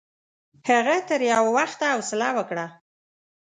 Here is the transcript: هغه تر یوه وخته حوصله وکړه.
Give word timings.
هغه 0.69 0.95
تر 1.09 1.21
یوه 1.31 1.49
وخته 1.57 1.85
حوصله 1.93 2.27
وکړه. 2.37 2.65